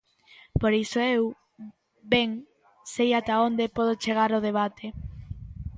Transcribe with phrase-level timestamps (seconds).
[0.59, 1.23] Por iso eu,
[2.13, 2.29] ben,
[2.93, 4.85] sei ata onde pode chegar o debate.